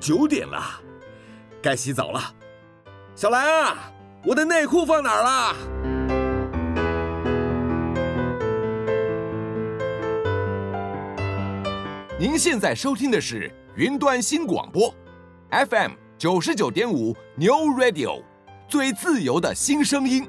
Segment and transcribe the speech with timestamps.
[0.00, 0.62] 九点了，
[1.60, 2.20] 该洗澡了。
[3.14, 3.92] 小兰啊，
[4.24, 5.56] 我的内裤放哪儿了？
[12.18, 14.92] 您现在收听的是云端新广播
[15.50, 18.22] ，FM 九十九点五 New Radio，
[18.68, 20.28] 最自由的新声音。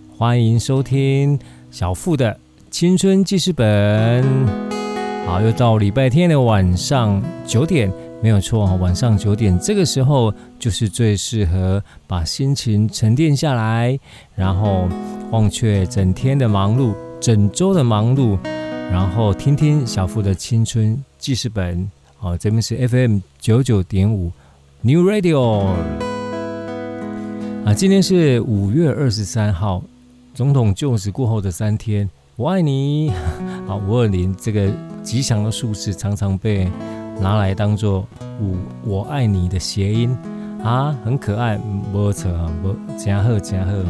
[0.21, 1.39] 欢迎收听
[1.71, 2.37] 小富的
[2.69, 4.23] 青春记事本。
[5.25, 7.91] 好，又到礼拜天的晚上九点，
[8.21, 13.99] 没有错，晚上九点这个时候就是最适合把心情沉淀下来，
[14.35, 14.87] 然后
[15.31, 18.37] 忘却整天的忙碌、整周的忙碌，
[18.91, 21.89] 然后听听小富的青春记事本。
[22.19, 24.31] 好，这边是 FM 九九点五
[24.81, 25.65] New Radio。
[27.65, 29.83] 啊，今天是五月二十三号，
[30.33, 33.11] 总统就职过后的三天，我爱你。
[33.67, 34.71] 好，五二零这个
[35.03, 36.69] 吉祥的数字常常被
[37.19, 38.07] 拿来当做
[38.39, 40.17] 五我爱你的谐音
[40.63, 41.59] 啊，很可爱，
[41.91, 43.83] 没错啊，不，加贺加贺。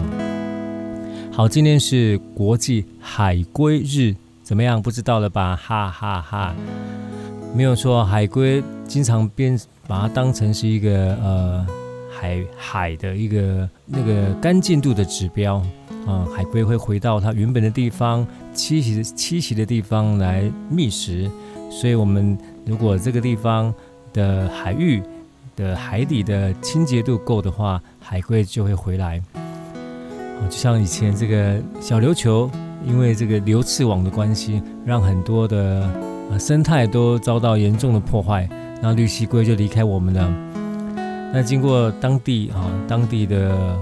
[1.31, 4.81] 好，今天是国际海龟日，怎么样？
[4.81, 5.55] 不知道了吧？
[5.55, 6.55] 哈哈哈，哈，
[7.55, 9.57] 没有错，海龟经常变
[9.87, 11.67] 把它当成是一个呃。
[12.13, 15.59] 海海的一个那个干净度的指标
[16.07, 21.29] 啊，海龟会回到它原本的地方栖息栖息的地方来觅食，
[21.69, 23.73] 所以我们如果这个地方
[24.13, 25.01] 的海域
[25.55, 29.21] 的海底的清洁度够的话，海龟就会回来。
[30.49, 32.49] 就像以前这个小琉球，
[32.83, 35.87] 因为这个流刺网的关系，让很多的
[36.39, 38.49] 生态都遭到严重的破坏，
[38.81, 40.33] 那绿蠵龟就离开我们了。
[41.31, 43.77] 那经过当地啊，当地的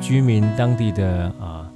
[0.00, 1.68] 居民，当地的啊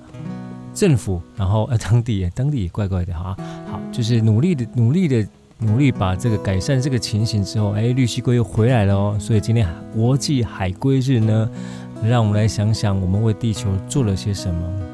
[0.74, 3.36] 政府，然后呃当地当地也怪怪的哈，
[3.70, 5.26] 好，就是努力的努力的
[5.58, 9.16] 努力把这个改善这个情形之后，哎，绿蜥龟又回来了哦。
[9.18, 11.50] 所以今天国际海龟日呢，
[12.04, 14.89] 让我们来想想我们为地球做了些什么。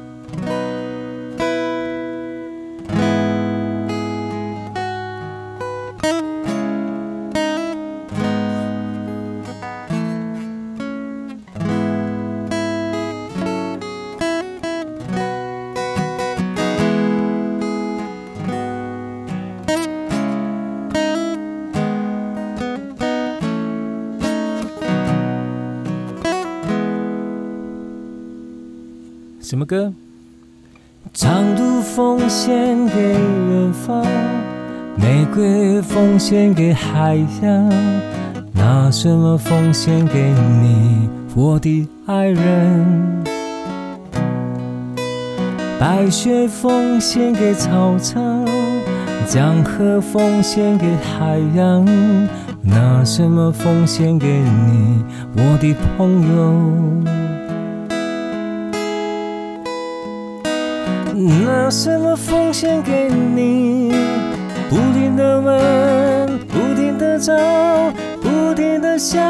[29.49, 29.93] 什么歌？
[31.13, 34.05] 长度奉献给远方，
[34.97, 37.73] 玫瑰奉献给海洋，
[38.51, 43.23] 拿什么奉献给你，我的爱人？
[45.79, 48.45] 白雪奉献给草场，
[49.25, 51.85] 江河奉献给海洋，
[52.63, 55.05] 拿什么奉献给你，
[55.37, 57.26] 我的朋友？
[61.27, 63.91] 拿什么奉献给你？
[64.69, 67.33] 不停的问，不停的找，
[68.21, 69.21] 不停的想。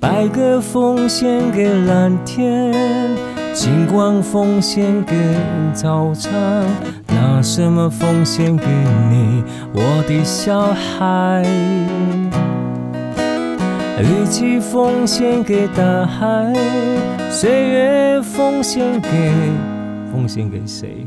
[0.00, 2.72] 白鸽奉献给蓝天，
[3.52, 5.14] 金光奉献给
[5.74, 6.32] 早场。
[7.08, 8.64] 拿什么奉献给
[9.10, 9.44] 你，
[9.74, 11.44] 我的小孩？
[14.00, 16.52] 雨季奉献给大海，
[17.30, 19.08] 岁月奉献给
[20.12, 21.06] 奉献给谁？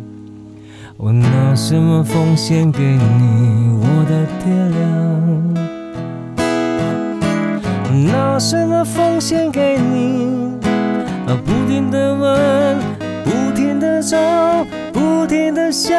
[0.98, 4.82] 我拿什么奉献给你，我的爹娘？
[8.08, 10.58] 拿什么奉献给你？
[11.46, 12.78] 不停的问，
[13.24, 14.18] 不停的找，
[14.92, 15.98] 不停的想。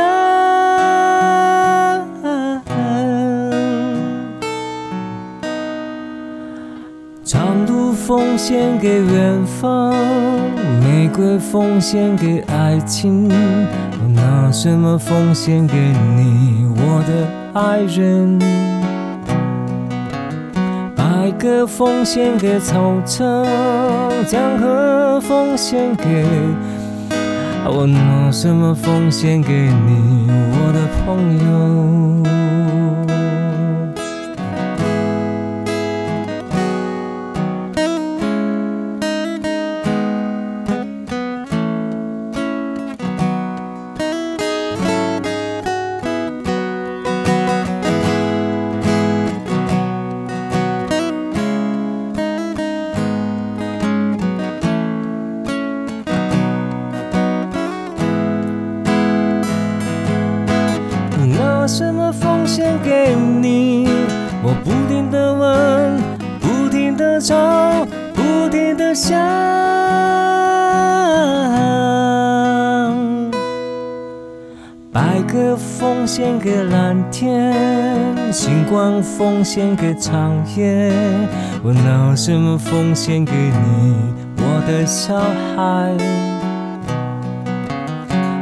[8.14, 9.94] 奉献给远方，
[10.82, 15.74] 玫瑰奉献给爱情，我拿什么奉献给
[16.14, 17.26] 你，我的
[17.58, 18.38] 爱人？
[20.94, 23.46] 白鸽奉献给草场，
[24.26, 26.26] 江河奉献给，
[27.64, 29.50] 我拿什么奉献给
[29.86, 31.38] 你，我的朋
[32.26, 32.31] 友？
[79.52, 80.90] 奉献给长夜，
[81.62, 83.94] 我拿什么奉献给你，
[84.38, 85.14] 我的小
[85.54, 85.92] 孩？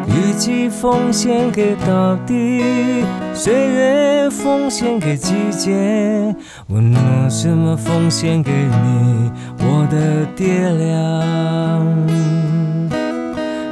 [0.06, 3.04] 雨季奉献给大地，
[3.34, 6.32] 岁月奉献给季节，
[6.68, 12.06] 我拿什么奉献给你，我的爹娘？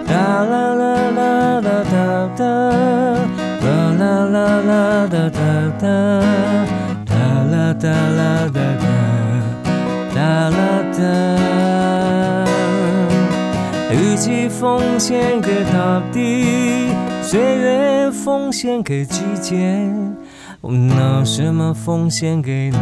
[0.09, 0.13] 哒
[0.43, 2.43] 啦啦啦啦哒哒。
[3.61, 5.39] 哒啦啦啦哒哒
[5.79, 5.87] 哒，
[7.81, 8.85] 哒啦哒哒
[9.63, 9.71] 哒，
[10.13, 10.59] 哒啦
[10.99, 10.99] 哒。
[13.93, 16.89] 雨季奉献给大地，
[17.23, 19.89] 岁月奉献给季节，
[20.61, 22.79] 我拿什么奉献给你，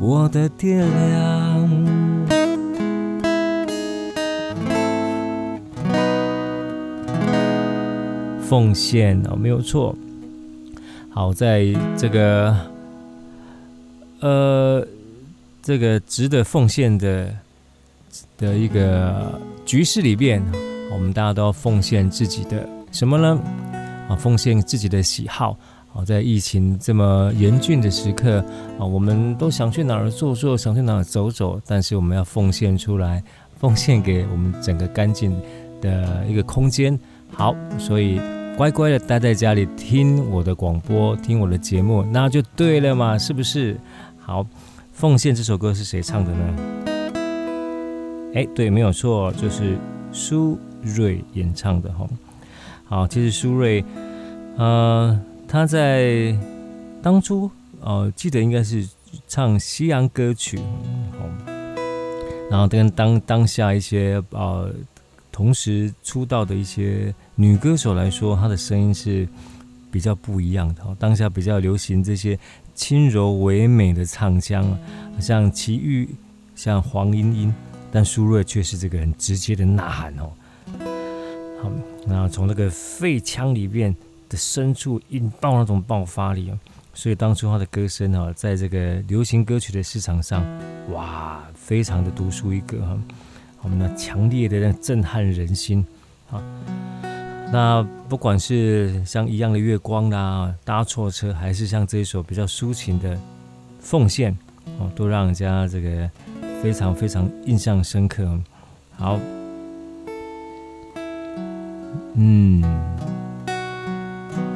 [0.00, 1.70] 我的爹娘？
[8.42, 9.94] 奉献哦，没有错。
[11.10, 11.64] 好，在
[11.96, 12.52] 这个
[14.20, 14.86] 呃，
[15.62, 17.34] 这个值得奉献的
[18.36, 20.42] 的一个局势里边，
[20.92, 23.40] 我们大家都要奉献自己的什么呢？
[24.08, 25.56] 啊，奉献自己的喜好。
[25.92, 28.44] 好，在疫情这么严峻的时刻
[28.78, 33.22] 啊，我们都想去哪儿坐坐，想去哪儿走走，但是我们要奉献出来，
[33.58, 35.34] 奉献给我们整个干净
[35.80, 36.98] 的一个空间。
[37.32, 38.20] 好，所以。
[38.56, 43.74] 乖乖的待在家里听我的广播，听我的节目，那就对了嘛，是不是？
[44.30, 44.46] 好，
[44.92, 46.56] 奉献这首歌是谁唱的呢？
[48.32, 49.76] 哎，对，没有错，就是
[50.12, 52.06] 苏芮演唱的哈。
[52.84, 53.84] 好，其实苏芮，
[54.56, 56.32] 呃，他在
[57.02, 57.50] 当初，
[57.80, 58.88] 呃，记得应该是
[59.26, 60.60] 唱西洋歌曲，
[62.48, 64.72] 然后跟当当下一些呃。
[65.32, 69.26] 同时出道的一些女歌手来说，她的声音是
[69.90, 70.82] 比较不一样的。
[70.98, 72.38] 当下比较流行这些
[72.74, 74.78] 轻柔唯美的唱腔，
[75.20, 76.08] 像齐豫、
[76.54, 77.54] 像黄莺莺，
[77.92, 80.32] 但苏芮却是这个很直接的呐喊哦。
[81.62, 81.70] 好，
[82.06, 83.94] 那从那个肺腔里面
[84.28, 86.50] 的深处引爆那种爆发力，
[86.94, 90.44] 所以当初她的歌声啊，在这个流行歌曲的市场上，
[90.90, 92.98] 哇，非常的独树一格哈。
[93.62, 95.84] 我们那强烈的那震撼人心
[96.30, 96.42] 啊！
[97.52, 103.18] 那不管是像一样的月光啦，搭错车，还是像这一首比较抒情的
[103.80, 104.36] 奉献
[104.78, 106.08] 哦，都让人家这个
[106.62, 108.38] 非常非常印象深刻。
[108.96, 109.18] 好，
[112.14, 112.62] 嗯，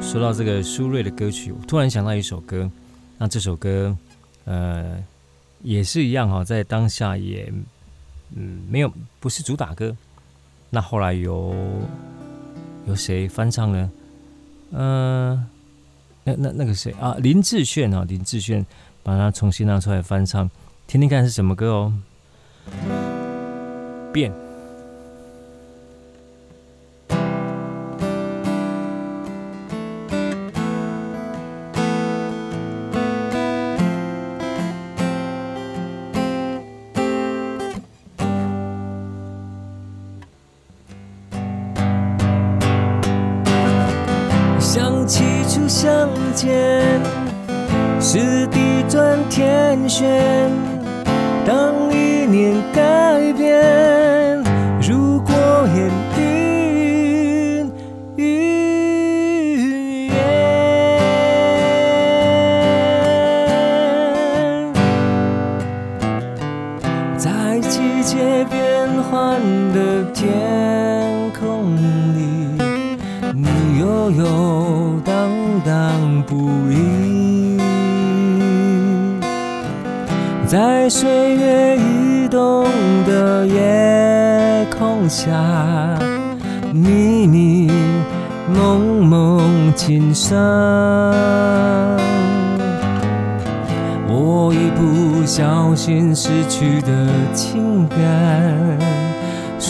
[0.01, 2.69] 说到这个苏芮的歌曲，我突然想到一首歌，
[3.17, 3.95] 那这首歌
[4.45, 5.03] 呃
[5.61, 7.51] 也是一样哈，在当下也。
[8.37, 9.95] 嗯，没有，不是主打歌。
[10.71, 11.55] 那后来有
[12.87, 13.91] 有谁翻唱呢？
[14.71, 15.45] 嗯、
[16.23, 17.15] 那那那个谁啊？
[17.19, 18.65] 林志炫啊，林志炫
[19.03, 20.49] 把它重新拿出来翻唱，
[20.87, 21.93] 听听看是什么歌哦。
[24.11, 24.44] 变。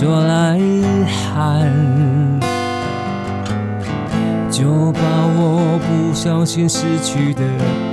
[0.05, 0.83] 多来遗
[1.33, 1.67] 憾。
[4.51, 4.99] 就把
[5.35, 7.41] 我不小心失去的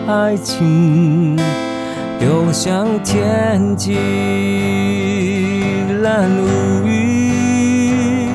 [0.07, 1.39] 爱情
[2.21, 3.97] 丢向天际，
[6.03, 8.29] 蓝无语，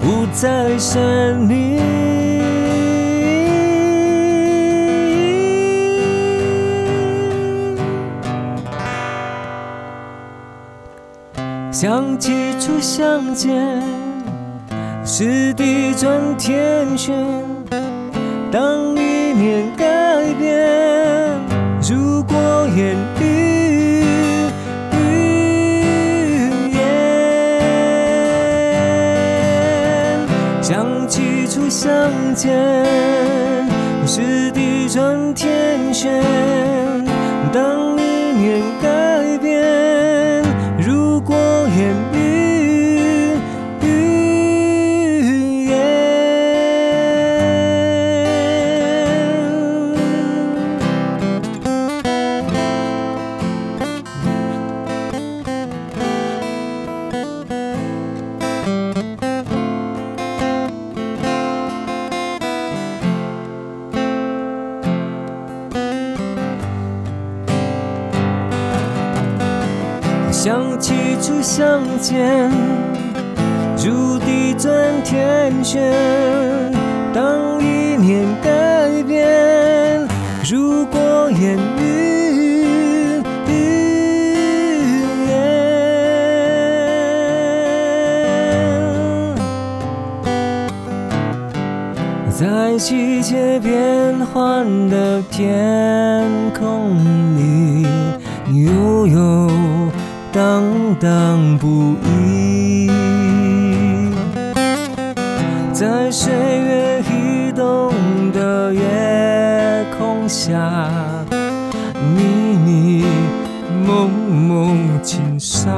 [0.00, 2.11] 不再是你。
[11.82, 13.82] 想起初相见，
[15.04, 17.12] 是地转天旋。
[18.52, 20.64] 当一念改变，
[21.90, 23.24] 如果言语
[24.92, 26.78] 语言，
[30.62, 31.92] 像起初相
[32.36, 32.48] 见，
[34.06, 36.22] 是地转天旋。
[72.02, 72.50] 相见，
[73.78, 74.68] 如地转
[75.04, 75.80] 天旋。
[77.14, 80.08] 当一念改变，
[80.50, 83.22] 如果言语，
[92.30, 96.28] 在季节变换的天
[96.58, 96.96] 空
[97.36, 97.86] 里，
[98.64, 99.48] 悠悠。
[100.32, 100.64] 荡
[100.98, 102.88] 荡不已，
[105.74, 107.92] 在岁月移动
[108.32, 110.56] 的夜空下，
[112.16, 112.24] 迷
[112.64, 113.04] 迷
[113.86, 115.70] 蒙蒙情伤。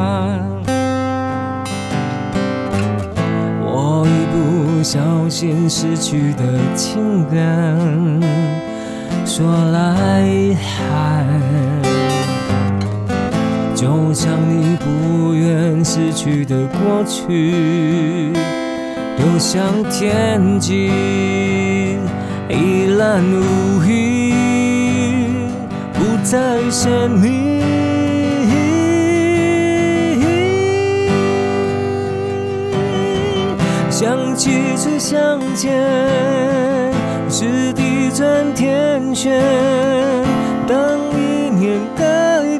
[3.61, 6.44] 我一不小心失去的
[6.76, 7.76] 情感，
[9.26, 11.74] 说来遗憾。
[13.85, 18.33] 就像你不愿失去的过去，
[19.14, 20.91] 丢向天际，
[22.49, 24.33] 一览无遗，
[25.93, 27.61] 不再鲜明。
[33.91, 35.79] 像起初相见，
[37.29, 39.43] 是地转天旋，
[40.67, 42.53] 当一念改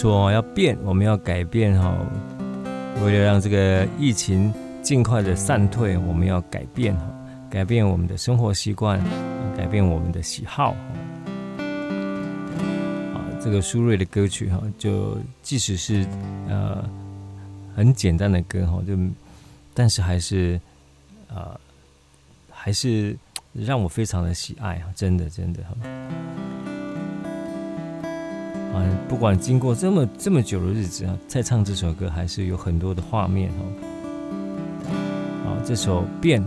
[0.00, 1.94] 说要变，我们要改变哈。
[3.04, 7.02] 为了让这个疫情尽快的散退，我们要改变哈，
[7.50, 8.98] 改变我们的生活习惯，
[9.54, 10.74] 改变我们的喜好。
[13.12, 16.06] 啊，这个苏芮的歌曲哈，就即使是
[16.48, 16.82] 呃
[17.76, 18.96] 很简单的歌哈，就
[19.74, 20.58] 但是还是
[21.28, 21.60] 呃
[22.50, 23.14] 还是
[23.52, 25.76] 让我非常的喜爱啊，真的真的哈。
[28.72, 33.62] 啊，不管经过这么这么久的日子啊，再唱这首歌还是有很多的画面哦。
[35.44, 36.40] 好，这首《变》。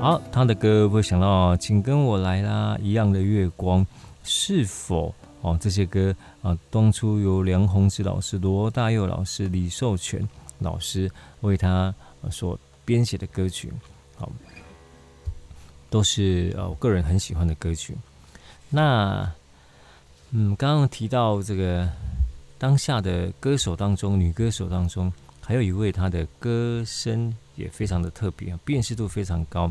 [0.00, 3.84] 好，他的歌会想到《请跟我来啦》、《一样的月光》，
[4.22, 5.58] 是否哦？
[5.60, 10.26] 这些歌啊，当初由梁鸿志老师、罗大佑老师、李寿全
[10.60, 11.10] 老师
[11.40, 11.92] 为他
[12.30, 12.56] 所。
[12.88, 13.70] 编写的歌曲，
[14.16, 14.32] 好，
[15.90, 17.94] 都是呃我个人很喜欢的歌曲。
[18.70, 19.30] 那
[20.30, 21.86] 嗯，刚刚提到这个
[22.56, 29.70] 当下的歌手当中，女歌手当中，还有一位她的歌声也非常的特别，辨识度非常高。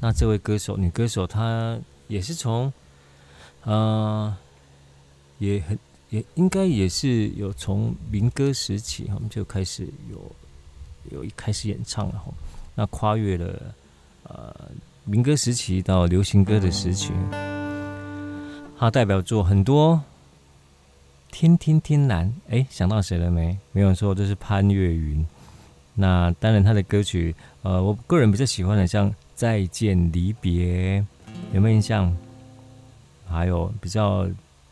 [0.00, 2.72] 那这位歌手，女歌手，她也是从
[3.64, 4.34] 呃，
[5.38, 5.78] 也很
[6.08, 10.16] 也应该也是有从民歌时期，我们就开始有
[11.10, 12.32] 有一开始演唱了哈。
[12.74, 13.74] 那跨越了
[14.24, 14.54] 呃
[15.04, 17.12] 民歌时期到流行歌的时期，
[18.78, 20.02] 他代表作很多。
[21.30, 23.58] 天天天蓝，哎，想到谁了没？
[23.72, 25.24] 没有错，就是潘越云。
[25.94, 31.00] 那当然，他的歌曲，呃，我个人比较喜欢的，像《再见离别》，
[31.52, 32.16] 有没有印象？
[33.28, 34.26] 还有比较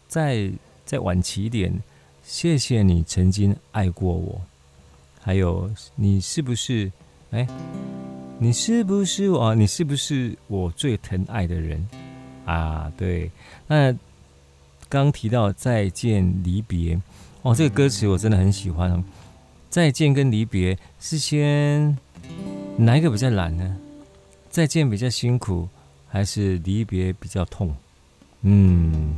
[0.09, 0.50] 再
[0.87, 1.78] 再晚期一点，
[2.25, 4.40] 谢谢你曾经爱过我。
[5.26, 6.92] 还有，你是不是？
[7.33, 7.45] 哎，
[8.38, 9.56] 你是不是我？
[9.56, 11.85] 你是不是我最疼爱的人
[12.45, 12.92] 啊？
[12.97, 13.28] 对，
[13.66, 13.92] 那
[14.88, 16.97] 刚提到再见离别，
[17.42, 19.02] 哦，这个歌词我真的很喜欢。
[19.68, 21.99] 再见跟离别是先
[22.76, 23.76] 哪一个比较难呢？
[24.49, 25.68] 再见比较辛苦，
[26.09, 27.75] 还是离别比较痛？
[28.42, 29.16] 嗯，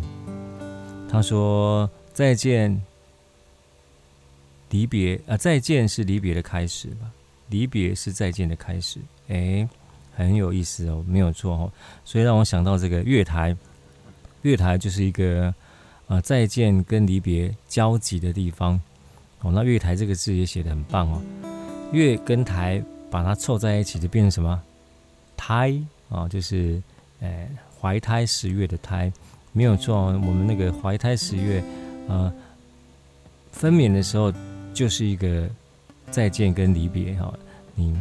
[1.11, 2.81] 他说再见，
[4.71, 7.11] 离别啊，再见是离别的开始吧。
[7.49, 9.67] 离别是再见的开始，哎，
[10.15, 11.73] 很有意思哦，没有错哦，
[12.05, 13.57] 所以让我想到这个月台，
[14.43, 15.55] 月台就是一个
[16.09, 18.79] 呃再见跟离别交集的地方
[19.41, 19.51] 哦。
[19.51, 21.23] 那月台这个字也写得很棒哦，
[21.93, 24.63] 月跟台把它凑在一起就变成什么？
[25.35, 25.75] 胎
[26.11, 26.83] 啊、就是
[27.21, 27.49] 呃
[27.81, 29.11] 怀胎十月的胎，
[29.53, 30.21] 没有错哦。
[30.27, 31.65] 我们那个怀胎十月，
[32.09, 32.31] 呃，
[33.53, 34.31] 分娩的时候
[34.79, 35.49] 就是一个。
[36.11, 37.31] 再见跟离别哈，
[37.75, 37.95] 你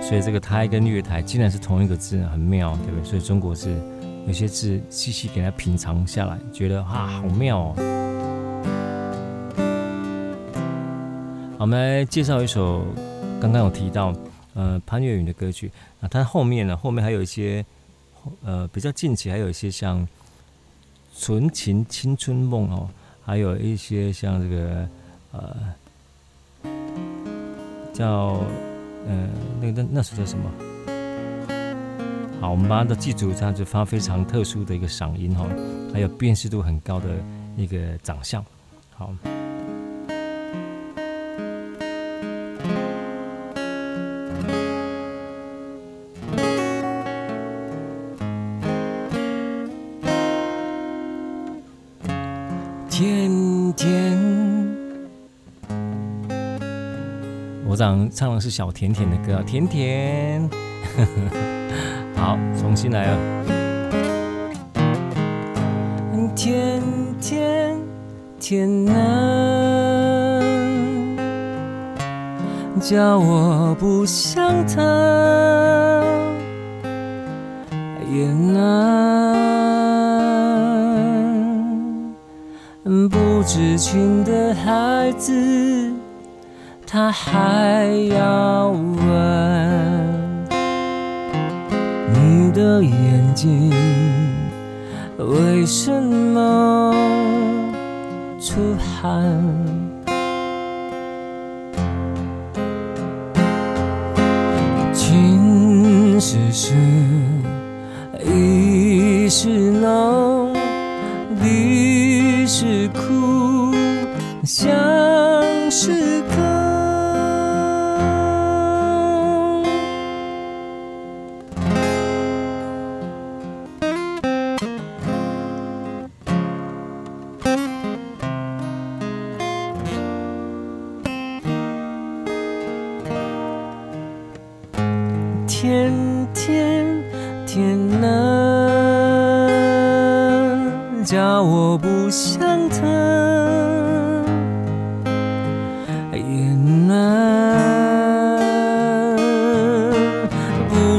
[0.00, 3.04] 所以这个胎跟月台竟然是同一个字，很妙，对不对？
[3.04, 3.76] 所以中国是
[4.26, 7.74] 有些字细细给它品尝下来，觉得啊好妙哦。
[11.58, 12.86] 我们来介绍一首
[13.38, 14.14] 刚刚有提到
[14.54, 17.62] 呃潘越云的歌曲啊，它后面呢后面还有一些
[18.42, 20.00] 呃比较近期还有一些像
[21.18, 22.88] 《纯情青春梦》哦，
[23.22, 24.88] 还有一些像这个
[25.34, 25.56] 呃。
[27.92, 28.40] 叫，
[29.06, 29.28] 呃，
[29.60, 30.50] 那个那那是叫什么？
[32.40, 35.46] 好，我们把它都记住，这样子发非常特殊的一个嗓音哈，
[35.92, 37.06] 还有辨识度很高的
[37.56, 38.44] 一个长相。
[38.96, 39.14] 好，
[57.74, 60.48] 我想唱的是小甜甜的歌，甜甜。
[62.14, 63.18] 好，重新来啊！
[66.36, 66.80] 甜
[67.20, 67.76] 甜
[68.38, 70.40] 天呐，
[72.80, 74.80] 叫我不想他，
[78.08, 79.34] 也难，
[83.10, 85.63] 不知情的孩子。
[86.94, 89.02] 他还要问
[92.12, 93.68] 你的眼睛
[95.18, 96.94] 为什么
[98.38, 99.63] 出汗？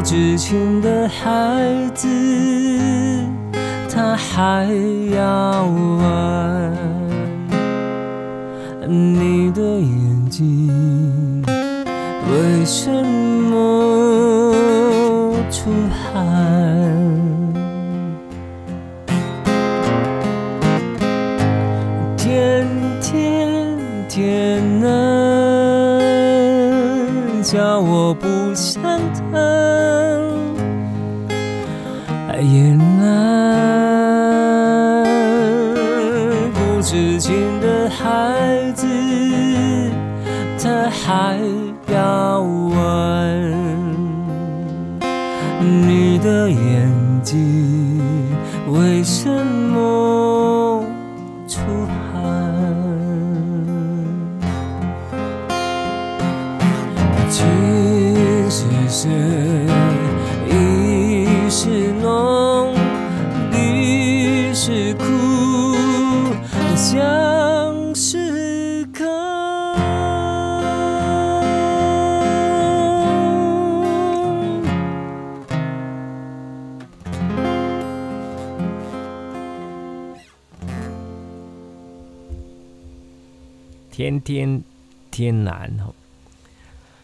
[0.06, 2.08] 知情的孩子，
[3.90, 4.68] 他还
[5.12, 6.72] 要问
[8.88, 13.25] 你的眼睛，为什么？
[84.26, 84.64] 天天
[85.12, 85.72] 天蓝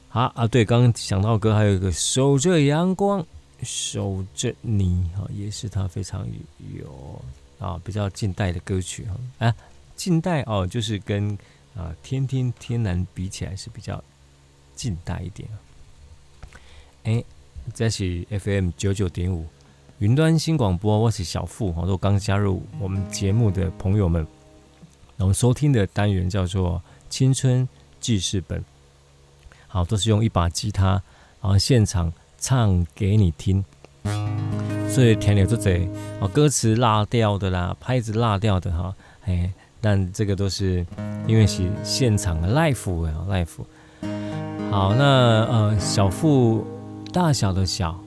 [0.09, 3.25] 好啊，对，刚刚想到歌，还有一个守着阳光，
[3.63, 6.27] 守着你哈，也是他非常
[6.75, 7.21] 有
[7.59, 9.55] 啊比较近代的歌曲哈啊，
[9.95, 11.37] 近代哦，就是跟
[11.75, 14.03] 啊天天天蓝比起来是比较
[14.75, 15.47] 近代一点。
[17.03, 17.23] 哎，
[17.73, 19.45] 这是 FM 九九点五
[19.99, 24.27] 云端新广播，我是小富好多刚加入我们节目的朋友们，
[25.15, 27.67] 然后收听的单元叫做青春
[27.99, 28.63] 记事本。
[29.67, 31.01] 好，都是用一把吉他，
[31.41, 33.63] 然后现场唱给你听，
[34.89, 35.87] 所以填了这些
[36.19, 38.95] 哦，歌词落掉的啦，拍子落掉的哈，
[39.25, 40.85] 哎，但这个都是
[41.27, 43.47] 因为是现场的 live 啊 live。
[44.71, 45.03] 好，那
[45.45, 46.65] 呃，小富
[47.13, 47.97] 大小的小，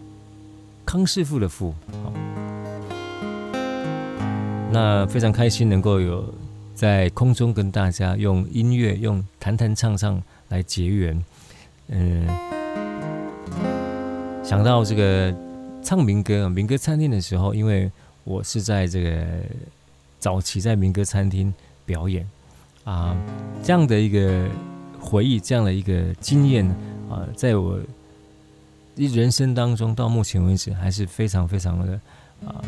[0.85, 2.13] 康师傅的富，好，
[4.71, 6.25] 那非常开心能够有
[6.75, 11.25] 在空中跟大家用音乐用弹弹唱唱来结缘。
[11.89, 12.27] 嗯，
[14.43, 15.35] 想到这个
[15.83, 17.91] 唱民歌、民歌餐厅的时候，因为
[18.25, 19.25] 我是在这个
[20.19, 21.53] 早期在民歌餐厅
[21.87, 22.29] 表演
[22.85, 23.17] 啊，
[23.63, 24.49] 这样的一个
[24.99, 26.67] 回忆，这样的一个经验
[27.09, 27.79] 啊，在我
[28.97, 32.01] 人生当中到目前为止还是非常非常的
[32.47, 32.65] 啊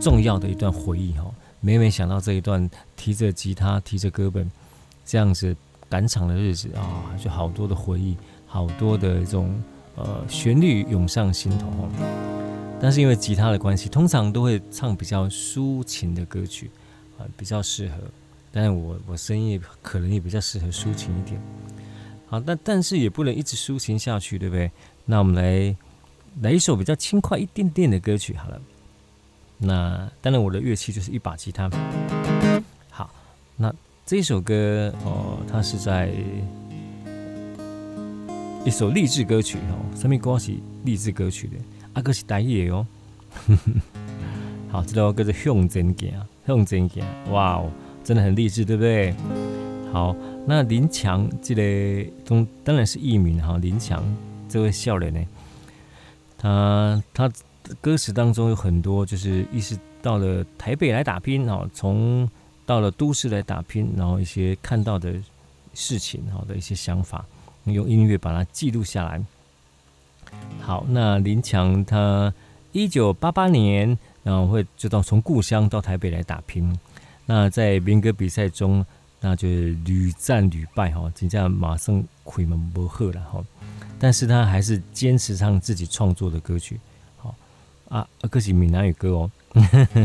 [0.00, 1.31] 重要的一段回忆哈。
[1.64, 4.50] 每每想到这一段提着吉他、提着歌本
[5.06, 5.56] 这样子
[5.88, 8.16] 赶场的日子啊，就好多的回忆。
[8.46, 9.58] 好多的这种
[9.96, 11.88] 呃旋律涌上心头，
[12.78, 16.70] 但是因为吉他的关系，通常都会唱比较抒情的歌曲
[17.16, 17.94] 啊，比较适合。
[18.50, 21.40] 但是我我声音也可能也比较适合抒情一点。
[22.26, 24.70] 好，但但是也不能一直抒情下去，对不对？
[25.06, 25.74] 那我们来
[26.42, 28.60] 来一首比较轻快一点点的歌曲好了。
[29.62, 31.70] 那当然我的乐器就是一把吉他。
[32.90, 33.08] 好，
[33.56, 33.72] 那
[34.04, 36.10] 这首歌哦，它是在。
[38.64, 40.52] 一首励志歌曲哦，什么歌是
[40.84, 41.56] 励志歌曲的？
[41.94, 42.86] 啊，哥是台语哦。
[44.70, 46.12] 好，这首歌是向前行，
[46.46, 47.68] 向前行，哇哦，
[48.04, 49.12] 真的很励志，对不对？
[49.92, 50.14] 好，
[50.46, 54.00] 那林强这个中当然是艺名哈，林强
[54.48, 55.26] 这位少年呢，
[56.38, 57.28] 他他
[57.80, 62.28] 歌词当中有很多就是意思到了台北来打拼哦，从
[62.66, 65.14] 到了都市来打拼，然后一些看到的
[65.74, 67.24] 事情好的一些想法。
[67.64, 69.22] 用音乐把它记录下来。
[70.60, 72.32] 好，那林强他
[72.72, 76.76] 一九八八年，然后会就到从故乡到台北来打拼。
[77.24, 78.84] 那在民歌比赛中，
[79.20, 83.44] 那就屡战屡败哈，真正马上亏门不贺了哈。
[84.00, 86.80] 但是他还是坚持唱自己创作的歌曲。
[87.92, 89.30] 好啊，歌是闽南语歌哦，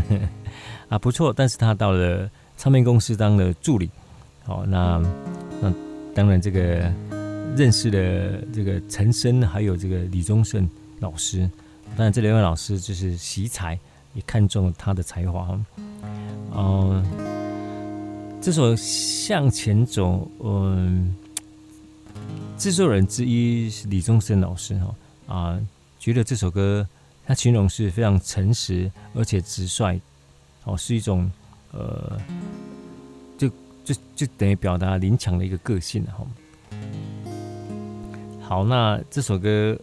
[0.89, 1.31] 啊不错。
[1.33, 3.89] 但是他到了唱片公司当了助理。
[4.43, 5.01] 好，那
[5.61, 5.73] 那
[6.13, 6.91] 当然这个。
[7.55, 10.69] 认识了这个陈昇，还有这个李宗盛
[10.99, 11.49] 老师。
[11.95, 13.79] 当然，这两位老师就是惜才，
[14.13, 15.59] 也看中了他的才华。
[16.53, 17.03] 嗯，
[18.39, 21.15] 这首《向前走》，嗯，
[22.59, 24.95] 制作人之一是李宗盛老师哈
[25.35, 25.59] 啊，
[25.97, 26.87] 觉得这首歌
[27.27, 29.99] 他形容是非常诚实而且直率，
[30.63, 31.29] 哦，是一种
[31.73, 32.17] 呃，
[33.37, 33.49] 就
[33.83, 36.25] 就就等于表达林强的一个个性哈。
[38.41, 39.77] 好，那这首歌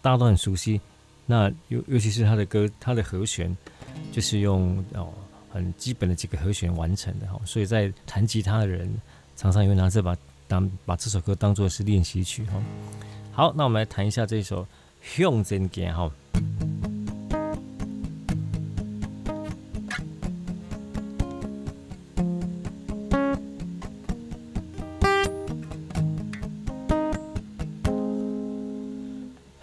[0.00, 0.80] 大家都很熟悉，
[1.26, 3.54] 那尤尤其是他的歌，他的和弦
[4.12, 5.12] 就是用哦
[5.50, 8.88] 很基本的几个和弦完成的哈，所以在弹吉他的人
[9.34, 12.62] 常常也会拿这把当把这首歌当做是练习曲哈。
[13.32, 14.62] 好，那我们来弹一下这首
[15.04, 16.10] 《向前行》哈。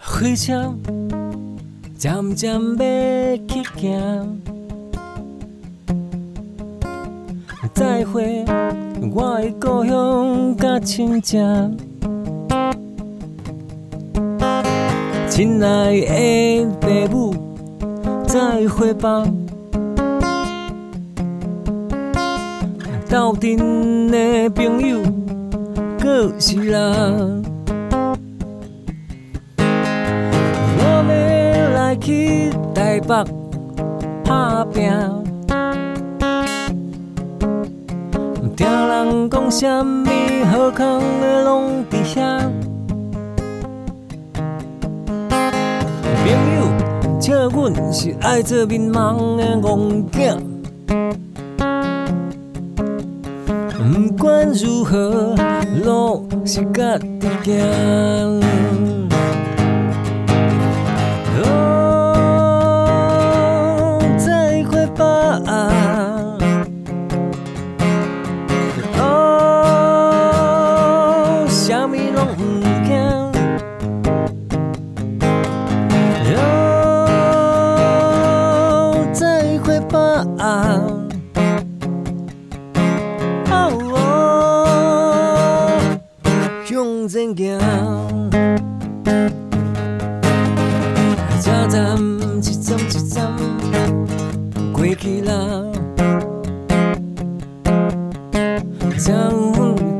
[0.00, 0.78] 开枪，
[1.98, 4.40] 渐渐要去行，
[7.74, 8.44] 再会，
[9.12, 11.91] 我的故乡甲亲情。
[15.42, 15.98] 亲爱
[16.80, 17.34] 的父母，
[18.28, 19.24] 再会吧。
[23.10, 25.00] 斗阵的朋友，
[26.00, 27.42] 阁是人。
[30.78, 33.24] 我要来去台北
[34.22, 34.88] 打拼。
[38.56, 40.08] 听人讲什么
[40.52, 42.48] 好康的拢伫遐，
[47.32, 50.36] 友笑阮是爱做面盲的戆仔。
[53.78, 55.34] 不管如何，
[55.82, 58.51] 路是家己行。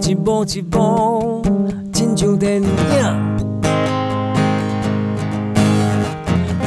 [0.05, 1.43] 一步一步
[1.93, 2.69] 亲像电影，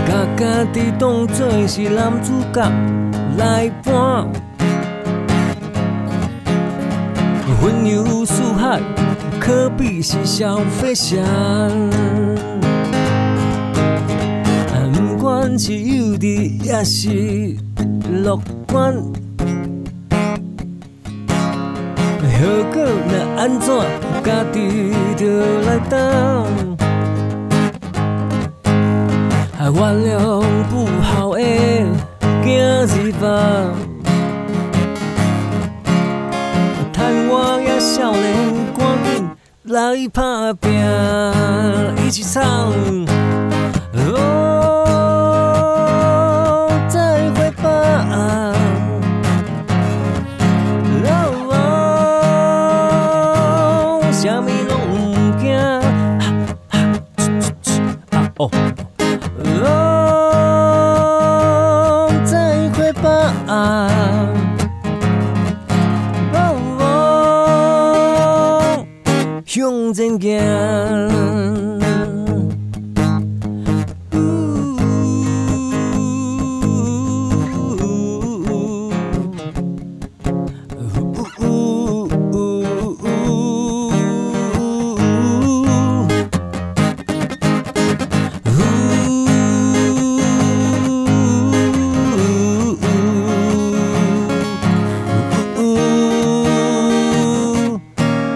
[0.07, 2.69] 把家己当作是男主角
[3.37, 4.27] 来扮，
[7.61, 8.81] 云游四海，
[9.39, 11.17] 可比是小飞侠。
[14.93, 17.55] 不管是幼稚也是
[18.25, 18.35] 乐
[18.67, 18.91] 观。
[22.33, 23.67] 好过若安怎，
[24.23, 25.27] 家己就
[25.61, 25.93] 来担。
[29.55, 31.39] 还原谅不好的
[32.43, 32.87] 囝儿
[33.21, 33.23] 吧，
[36.91, 38.25] 趁我也少年，
[38.75, 39.29] 赶紧
[39.65, 40.71] 来打拼，
[42.03, 42.73] 一起唱。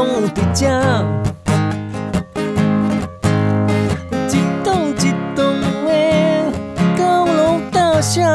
[0.00, 0.66] 拢有伫这，
[4.28, 4.34] 一
[4.64, 5.38] 栋一栋
[5.84, 5.90] 的
[6.96, 8.26] 高楼大厦，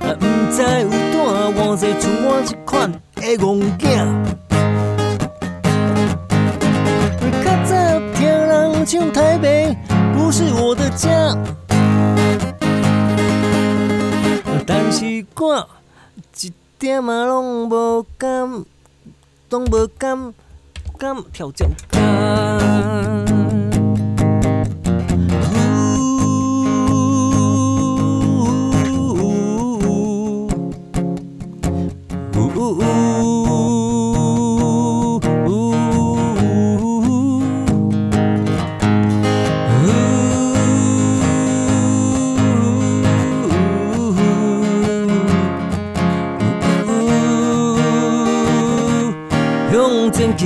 [0.00, 1.16] 啊，不知有带
[1.56, 2.98] 偌济像我这款的
[3.38, 3.46] 憨
[3.78, 3.80] 囝。
[9.12, 9.76] 台北
[10.14, 11.08] 不是我的家，
[16.78, 18.64] 点嘛拢无感，
[19.48, 20.34] 拢无感
[20.98, 23.16] 感挑战感。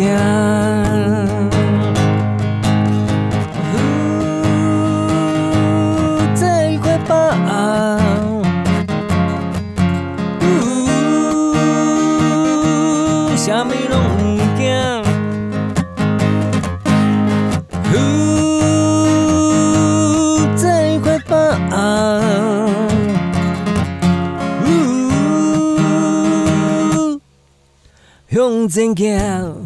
[0.00, 0.06] 呜，
[6.34, 8.00] 再快北啊。
[10.40, 10.44] 呜，
[13.36, 14.60] 什拢毋惊。
[17.92, 17.98] 呜，
[20.56, 21.34] 再快北
[21.76, 21.76] 啊。
[24.64, 24.68] 呜，
[28.30, 29.59] 向前行。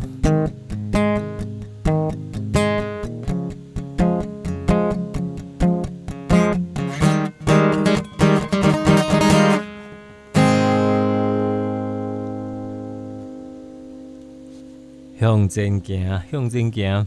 [15.25, 17.07] 向前行，向前行。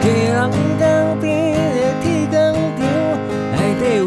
[0.00, 2.38] 家人工边的铁工
[2.78, 2.80] 场，
[3.50, 4.00] 内底有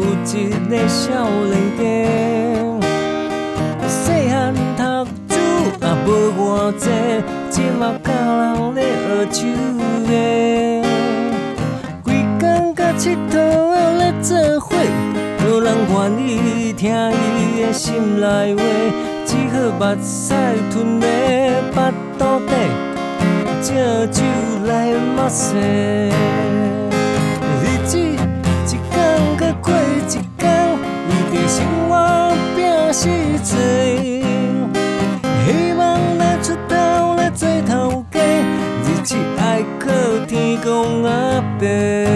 [0.70, 1.04] 个少
[1.44, 1.80] 年家。
[3.86, 4.32] 细汉
[4.74, 4.80] 读
[5.28, 5.36] 书
[5.82, 6.40] 也无偌
[6.78, 6.88] 济，
[7.50, 9.36] 即马教人咧学手
[17.92, 18.62] 心内话，
[19.26, 20.32] 只好目屎
[20.70, 21.78] 吞咧腹
[22.18, 22.54] 肚底，
[23.60, 23.74] 借
[24.06, 24.24] 酒
[24.66, 25.58] 来骂世。
[27.60, 28.16] 日子一
[28.66, 28.96] 天
[29.36, 29.74] 阁过
[30.08, 30.42] 一天，
[31.06, 31.92] 伊的生活
[32.56, 32.58] 拼
[32.94, 33.10] 死
[33.44, 33.60] 做，
[35.44, 39.90] 希望来出头来做头家，日子爱靠
[40.26, 42.11] 天公阿伯。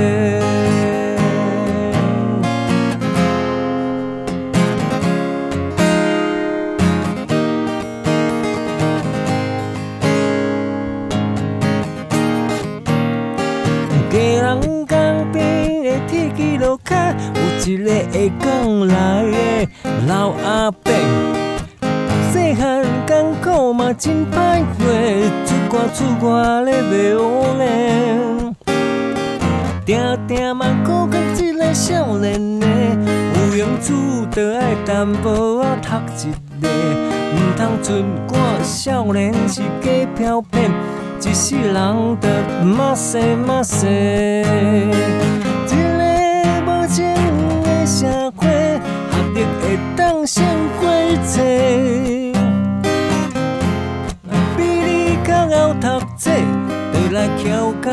[18.41, 19.69] 讲来的
[20.07, 20.93] 老阿伯，
[22.33, 24.85] 细汉艰苦嘛真歹过，
[25.45, 27.23] 出汗出外咧卖乌
[27.59, 28.55] 呢，
[29.85, 32.67] 定定嘛顾个一个少年的，
[33.35, 35.89] 有闲处就爱淡薄仔
[36.23, 36.69] 读一个，
[37.33, 40.71] 毋通存我少年是假飘骗，
[41.21, 42.29] 一世人得
[42.65, 43.87] 骂世骂世。
[50.27, 50.45] 先
[50.81, 50.91] 过
[51.25, 51.41] 册，
[54.57, 55.87] 比你较会读
[56.19, 56.33] 册，
[56.93, 57.93] 就来翘脚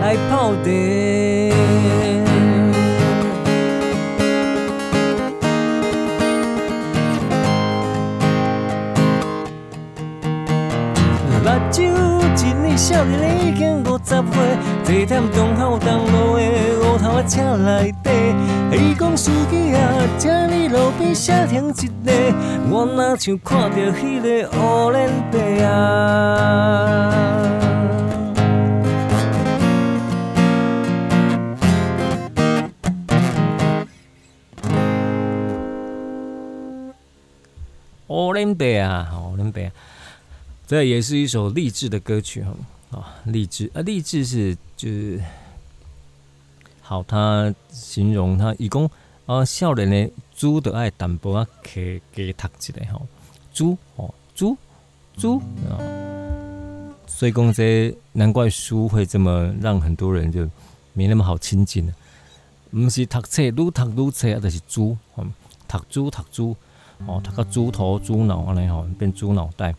[0.00, 1.51] 来泡茶。
[12.72, 14.22] 一年少年已经五十岁，
[14.82, 16.42] 坐忝忠孝东路的。
[16.96, 18.10] 头，车内底，
[18.72, 22.12] 伊讲司机啊，请你路边写停一个，
[22.70, 25.68] 我哪像看到迄个乌轮伯啊。
[38.08, 39.60] 乌轮伯啊，乌轮伯，
[40.72, 42.50] 这也是一首励志的歌曲哈
[42.92, 45.20] 啊，励志啊，励志是就是。
[46.80, 48.90] 好，他形容他一共
[49.26, 53.02] 啊，少年的猪都爱淡薄啊，给给读一下哈，
[53.52, 54.56] 猪哦，猪
[55.14, 55.36] 猪
[55.68, 55.76] 啊，
[57.06, 60.48] 所以讲这难怪书会这么让很多人就
[60.94, 61.92] 没那么好亲近了。
[62.70, 64.96] 不是读册，愈读愈册啊，就是猪，
[65.68, 66.56] 读猪读猪
[67.06, 69.74] 哦，读个猪头猪脑啊，然后变猪脑袋。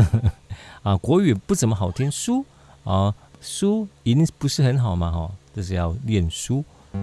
[0.82, 2.44] 啊，国语不怎么好听，书
[2.84, 3.14] 啊。
[3.40, 6.64] 书一定不是很好嘛，哈，就是要念书。
[6.92, 6.98] 好，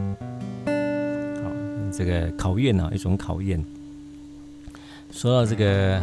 [1.92, 3.62] 这个考验啊，一种考验。
[5.12, 6.02] 说到这个，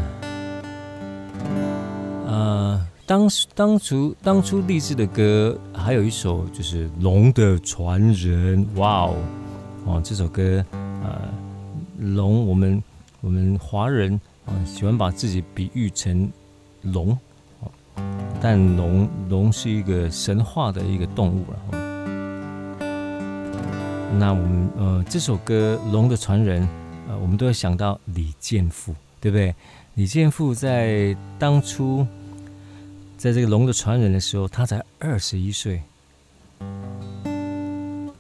[2.27, 8.63] 呃，当当初当初励志的歌，还有一首就是《龙的传人》。
[8.79, 9.17] 哇哦，
[9.87, 11.19] 哦，这首歌，呃，
[11.99, 12.83] 龙，我们
[13.23, 16.31] 我们华人啊，喜欢把自己比喻成
[16.93, 17.19] 龙。
[18.41, 21.59] 但龙龙是一个神话的一个动物了。
[24.19, 26.63] 那我们呃这首歌《龙的传人》
[27.09, 29.55] 呃，我们都会想到李健富，对不对？
[29.95, 32.07] 李健富在当初
[33.17, 35.83] 在这个《龙的传人》的时候，他才二十一岁。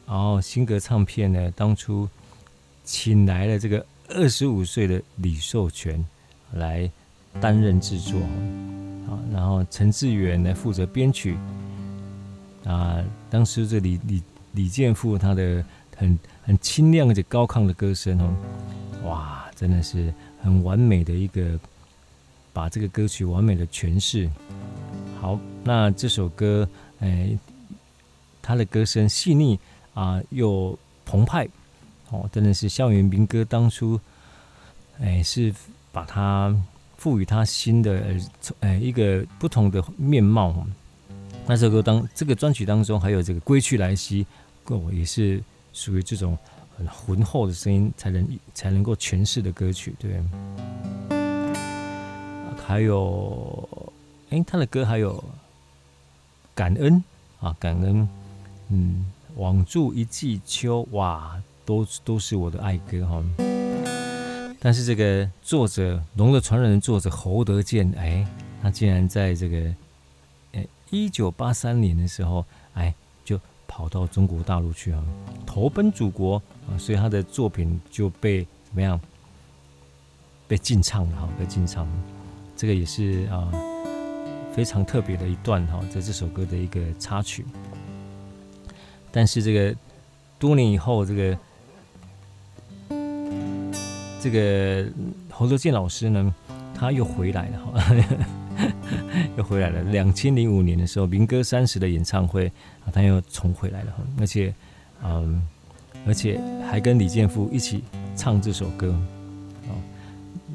[0.06, 2.08] 然后新格唱片呢，当初
[2.84, 6.02] 请来了这个二十五岁的李寿全
[6.52, 6.90] 来
[7.40, 8.18] 担任制作。
[9.08, 11.36] 啊，然后陈志远来负责编曲，
[12.64, 15.64] 啊，当时这李李李健富他的
[15.96, 18.34] 很很清亮而且高亢的歌声哦，
[19.04, 20.12] 哇，真的是
[20.42, 21.56] 很完美的一个
[22.52, 24.28] 把这个歌曲完美的诠释。
[25.20, 26.68] 好，那这首歌，
[26.98, 27.38] 哎，
[28.42, 29.56] 他的歌声细腻
[29.94, 31.48] 啊，又澎湃，
[32.10, 34.00] 哦，真的是校园民歌当初，
[35.00, 35.54] 哎，是
[35.92, 36.52] 把它。
[36.96, 38.02] 赋予他新的
[38.60, 40.66] 呃，一个不同的面貌。
[41.46, 44.26] 那这个当这个专辑当中还有这个《归去来兮》，
[44.76, 45.42] 我也是
[45.72, 46.36] 属于这种
[46.76, 50.20] 很浑厚的声音才能才能够诠释的歌曲，对。
[52.66, 53.68] 还有，
[54.30, 55.22] 哎，他的歌还有
[56.52, 57.02] 感恩
[57.38, 58.08] 啊，感恩，
[58.70, 63.22] 嗯，网住一季秋，哇，都都是我的爱歌哈。
[64.66, 68.26] 但是这个作者《龙的传人》作者侯德健，哎，
[68.60, 69.72] 他竟然在这个。
[70.54, 72.44] 呃一九八三年的时候，
[72.74, 72.92] 哎，
[73.24, 73.38] 就
[73.68, 75.00] 跑到中国大陆去啊，
[75.46, 79.00] 投奔祖国啊，所以他的作品就被怎么样？
[80.48, 81.88] 被禁唱了哈，被禁唱。
[82.56, 83.48] 这个也是啊，
[84.52, 87.46] 非常特别的一段哈，在这首歌的一个插曲。
[89.12, 89.76] 但是这个
[90.40, 91.38] 多年以后，这个
[94.26, 94.90] 这个
[95.30, 96.34] 侯德健老师呢，
[96.74, 97.96] 他又回来了哈。
[99.38, 99.80] 又回来了。
[99.84, 102.50] 两千零五年的时候，民歌三十的演唱会，
[102.92, 103.94] 他又重回来了。
[104.18, 104.52] 而且，
[105.04, 105.40] 嗯，
[106.08, 107.84] 而且还跟李健富一起
[108.16, 108.88] 唱这首歌。
[109.68, 109.78] 哦，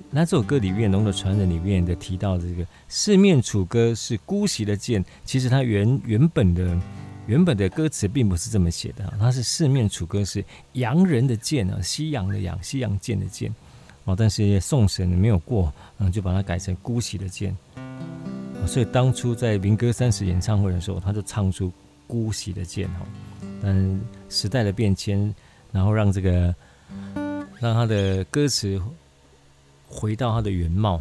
[0.09, 6.77] 那这首歌里面《龙的传人》里面的提到的这个“四面楚歌”是姑息的剑，其实它原原本的
[7.27, 9.13] 原本的歌词并不是这么写的。
[9.19, 10.43] 它是“四面楚歌”是
[10.73, 13.53] 洋人的剑啊，西洋的洋，西洋剑的剑。
[14.05, 17.55] 哦，但是送审没有过，嗯，就把它改成姑息的剑。
[18.65, 21.71] 所以当初在民歌三十演唱会的时候，他就唱出
[22.07, 23.05] 姑息的剑哈。
[23.61, 25.33] 但时代的变迁，
[25.71, 26.53] 然后让这个
[27.59, 28.81] 让他的歌词
[29.87, 30.99] 回到他的原貌。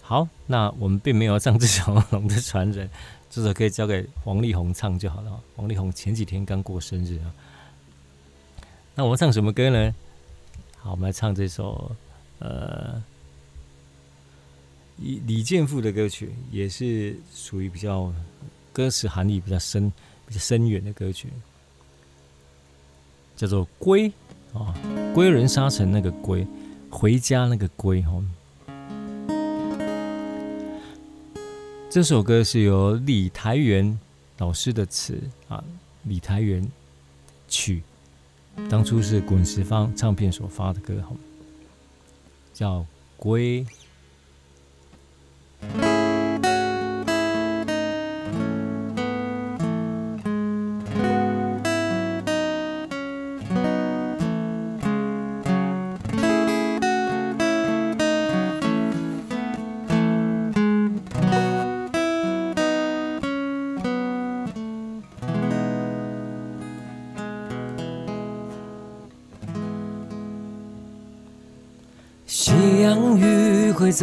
[0.00, 2.86] 好，那我们并没有唱这首《龙的传人》，
[3.34, 5.40] 这首可以交给王力宏唱就好了。
[5.56, 7.34] 王力宏前几天刚过生日啊。
[8.94, 9.92] 那我们唱什么歌呢？
[10.78, 11.90] 好，我们来唱这首
[12.38, 13.02] 呃。
[14.98, 18.14] 李李健富的歌曲也是属于比较
[18.72, 19.92] 歌词含义比较深、
[20.24, 21.28] 比较深远的歌曲，
[23.34, 24.08] 叫做《归》
[24.56, 24.72] 啊，
[25.12, 26.46] 归人沙城那个归，
[26.88, 28.12] 回家那个归哈。
[31.94, 33.96] 这首歌是由李台元
[34.38, 35.16] 老师的词
[35.46, 35.62] 啊，
[36.02, 36.68] 李台元
[37.46, 37.84] 曲，
[38.68, 41.14] 当初是滚石方唱片所发的歌哈，
[42.52, 42.80] 叫
[43.16, 43.64] 《归》。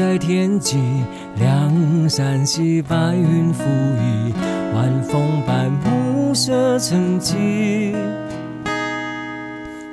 [0.02, 0.80] 在天际，
[1.36, 3.62] 两山兮白云覆
[4.00, 4.34] 衣，
[4.74, 7.94] 晚风伴暮色沉寂。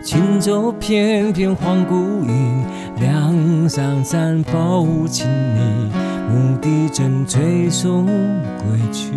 [0.03, 2.65] 轻舟翩翩黄孤影，
[2.99, 5.93] 两桑山抱青泥，
[6.33, 9.13] 牧笛正吹送归去。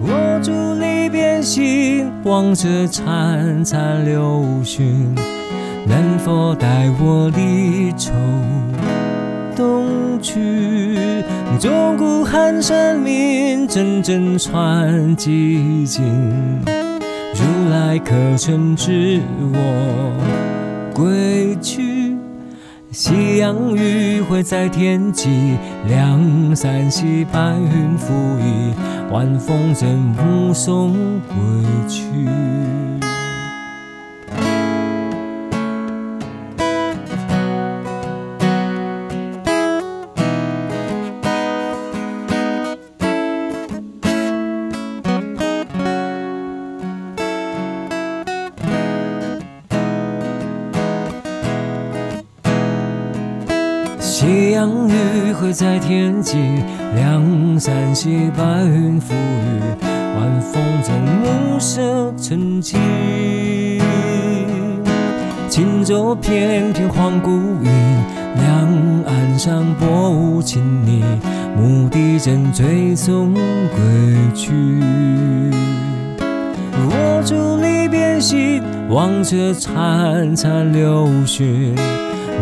[0.00, 4.44] 我伫沥边行，望着潺潺流
[4.78, 5.33] 云。
[5.86, 8.12] 能否带我离愁
[9.54, 11.22] 东去？
[11.60, 16.02] 钟鼓寒山鸣，阵阵传寂静。
[17.34, 19.20] 如来可曾知
[19.52, 22.16] 我归去？
[22.90, 25.56] 夕阳余晖在天际，
[25.88, 28.72] 两山兮白云覆衣，
[29.12, 30.92] 晚风正目送
[31.28, 31.36] 归
[31.88, 32.02] 去。
[55.86, 56.38] 天际，
[56.94, 59.60] 两山兮白云覆雨，
[60.16, 62.78] 晚风正暮色沉寂。
[65.50, 67.30] 轻舟翩翩黄孤
[67.62, 67.70] 影，
[68.36, 71.04] 两岸上薄雾轻泥，
[71.54, 73.42] 牧笛正吹送归
[74.34, 74.54] 去。
[76.88, 81.06] 我伫沥边行，望着潺潺流
[81.38, 81.74] 云。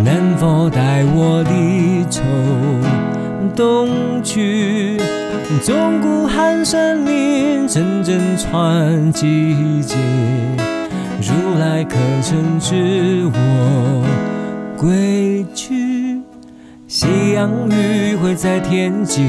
[0.05, 2.23] 能否带我离愁
[3.55, 4.99] 东去？
[5.63, 9.99] 钟鼓寒山鸣，阵阵传寂静。
[11.21, 14.05] 如来可曾知我
[14.77, 16.21] 归去？
[16.89, 19.23] 夕阳余晖在天际，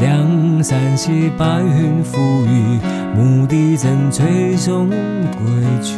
[0.00, 2.78] 两三溪白云浮雨，
[3.14, 4.96] 牧笛正吹送归
[5.82, 5.96] 去。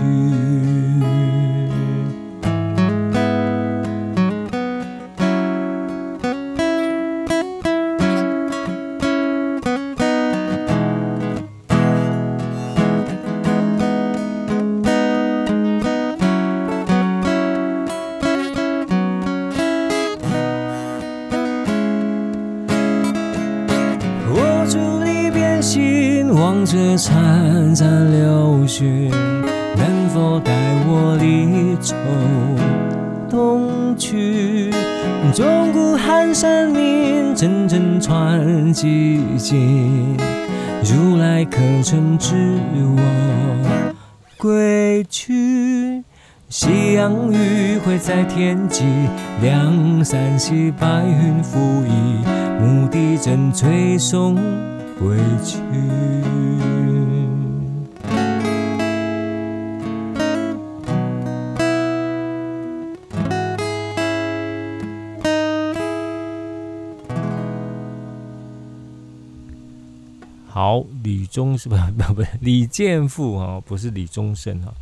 [26.96, 29.10] 潺潺流水，
[29.76, 30.52] 能否带
[30.86, 31.94] 我离愁
[33.28, 34.70] 东去？
[35.34, 38.40] 钟鼓寒山鸣，阵阵传
[38.72, 40.16] 寂静。
[40.84, 42.58] 如来可曾知
[42.96, 43.00] 我
[44.38, 46.04] 归去？
[46.48, 48.84] 夕阳余晖在天际，
[49.42, 51.58] 两三溪白云浮
[51.88, 52.24] 移，
[52.60, 54.36] 牧笛正吹送
[54.98, 55.58] 归去。
[70.48, 74.72] 好，李宗是不不不李建富啊，不是李宗盛啊。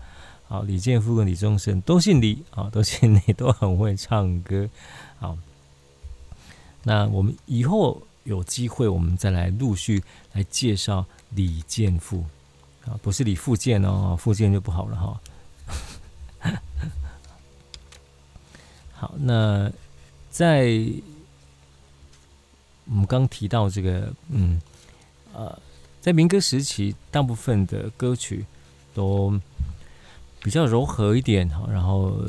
[0.47, 4.69] 好，李建富跟李宗盛都姓李啊，都姓李，都很会唱歌。
[5.19, 5.39] 好，
[6.85, 10.03] 那我们以后有机会，我们再来陆续
[10.33, 12.25] 来介绍李健富
[12.85, 15.21] 啊，不是李富健哦，富健就不好了哈。
[18.95, 19.71] 好，那
[20.31, 20.81] 在
[22.87, 24.61] 我们刚提到这个，嗯，
[25.33, 25.59] 呃。
[26.03, 28.45] 在民歌时期，大部分的歌曲
[28.93, 29.41] 都
[30.41, 32.21] 比较柔和一点哈，然后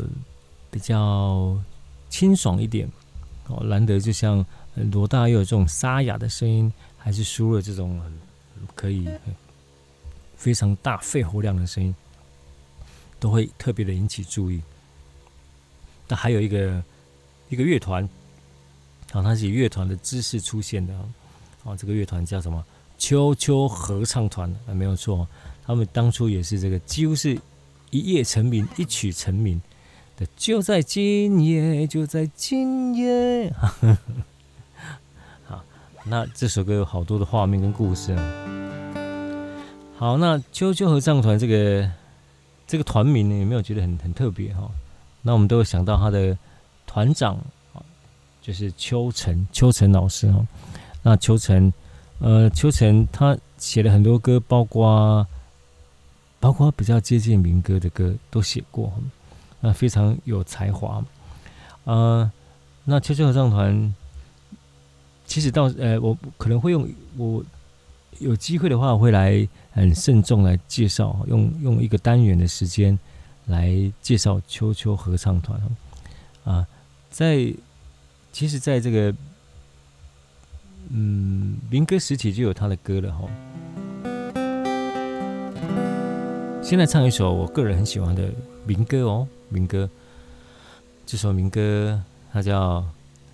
[0.70, 1.58] 比较
[2.08, 2.88] 清爽一点
[3.48, 3.64] 哦。
[3.66, 4.46] 难得就像
[4.76, 8.02] 罗大佑这种沙哑的声音，还是输入这种
[8.76, 9.08] 可以
[10.36, 11.96] 非常大肺活量的声音，
[13.20, 14.62] 都会特别的引起注意。
[16.08, 16.84] 那还有一个
[17.50, 18.04] 一个乐团，
[19.12, 20.94] 啊，它是以乐团的姿势出现的
[21.64, 22.64] 啊，这个乐团叫什么？
[22.98, 25.28] 秋秋合唱团啊，没有错，
[25.66, 27.38] 他们当初也是这个，几乎是
[27.90, 29.62] 一夜成名，一曲成名。
[30.38, 33.54] 就在今夜，就在今夜。
[36.06, 38.34] 那这首歌有好多的画面跟故事啊。
[39.98, 41.90] 好，那秋秋合唱团这个
[42.68, 44.70] 这个团名呢，有没有觉得很很特别哈？
[45.22, 46.38] 那我们都会想到他的
[46.86, 47.36] 团长
[47.74, 47.82] 啊，
[48.42, 50.46] 就是秋成秋成老师哈。
[51.02, 51.72] 那秋成。
[52.20, 55.28] 呃，秋成他写了很多歌，包括
[56.40, 58.94] 包括比较接近民歌的歌都写过，
[59.60, 61.04] 那非常有才华。
[61.84, 62.32] 呃，
[62.86, 63.94] 那秋秋合唱团
[65.26, 67.44] 其实到呃，我可能会用我
[68.20, 72.98] 有机会的话，我会来很慎重来介绍，用用一个单元的时间
[73.48, 73.72] 来
[74.02, 75.60] 介绍秋秋合唱团
[76.44, 76.68] 啊，
[77.10, 77.54] 在
[78.32, 79.14] 其实，在这个。
[80.90, 83.24] 嗯，民歌时期就有他的歌了哈。
[86.62, 88.30] 现在唱一首我个人很喜欢的
[88.68, 89.90] 民歌哦，民歌。
[91.06, 92.00] 这首民歌
[92.34, 92.82] 它叫《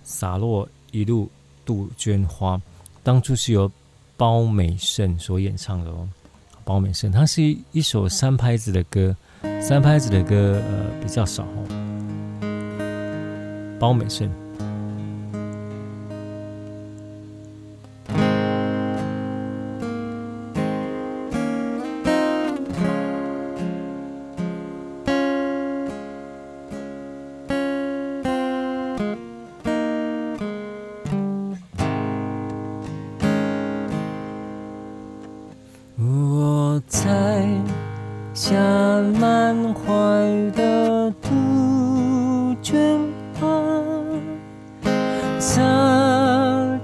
[0.04, 1.28] 洒落一路
[1.70, 2.56] 杜鹃花》，
[3.04, 3.70] 当初是由
[4.16, 6.08] 包美胜所演唱的哦。
[6.64, 9.14] 包美胜，它是一一首三拍子的歌，
[9.60, 11.64] 三拍子的歌呃比较少哦。
[13.78, 14.28] 包美胜。
[39.40, 39.90] 满怀
[40.54, 43.00] 的杜鹃
[43.32, 43.48] 花
[45.38, 45.62] 洒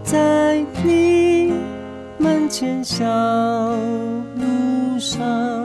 [0.03, 1.53] 在你
[2.17, 3.05] 门前小
[4.37, 5.56] 路上。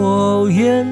[0.00, 0.89] 火焰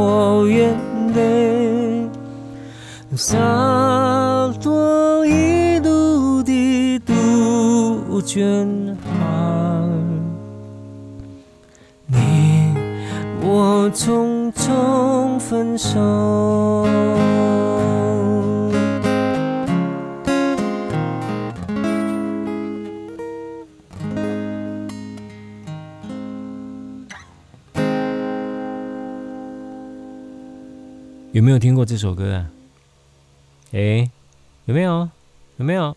[0.00, 0.78] 我眼
[1.12, 2.08] 泪
[3.16, 3.36] 洒
[4.62, 9.82] 落一路的杜鹃花，
[12.06, 12.72] 你
[13.42, 16.37] 我匆匆分手。
[31.58, 32.50] 有听过这首歌啊？
[33.72, 34.08] 哎，
[34.66, 35.10] 有没有？
[35.56, 35.96] 有没有？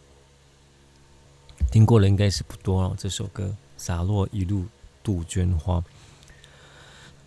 [1.72, 2.96] 听过的应该是不多了。
[2.98, 4.66] 这首歌洒落一路
[5.04, 5.80] 杜鹃花，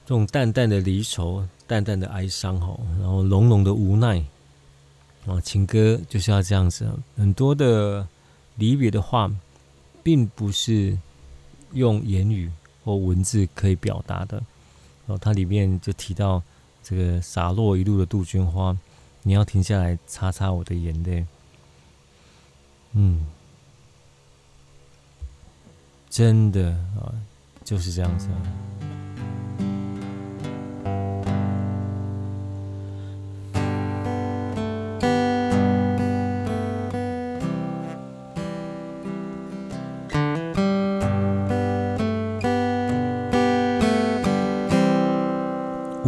[0.05, 4.21] 这种淡淡的离愁，淡淡的哀伤，哈，然后浓浓的无奈
[5.29, 6.91] 啊，情歌就是要这样子。
[7.17, 8.05] 很多的
[8.57, 9.31] 离别的话，
[10.03, 10.99] 并不是
[11.73, 12.51] 用言语
[12.83, 14.39] 或文字可以表达的。
[15.07, 16.43] 然后它里面就提到。
[16.85, 18.77] 这个洒落一路的杜鹃花，
[19.23, 21.27] 你要停下来擦擦我的眼泪。
[22.93, 23.27] 嗯，
[26.11, 26.71] 真的
[27.01, 27.11] 啊，
[27.65, 28.29] 就是这样子。